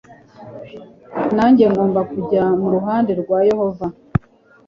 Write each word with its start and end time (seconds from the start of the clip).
nanjye 1.35 1.63
ngomba 1.71 2.01
kujya 2.11 2.43
mu 2.59 2.67
ruhande 2.75 3.11
rwa 3.21 3.37
yehova 3.49 3.85